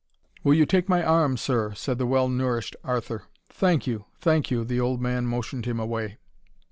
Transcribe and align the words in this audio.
"Will 0.43 0.55
you 0.55 0.65
take 0.65 0.89
my 0.89 1.03
arm, 1.03 1.37
Sir?" 1.37 1.75
said 1.75 1.99
the 1.99 2.07
well 2.07 2.27
nourished 2.27 2.75
Arthur. 2.83 3.25
"Thank 3.49 3.85
you, 3.85 4.05
thank 4.19 4.49
you," 4.49 4.65
the 4.65 4.79
old 4.79 4.99
man 4.99 5.27
motioned 5.27 5.67
him 5.67 5.79
away. 5.79 6.17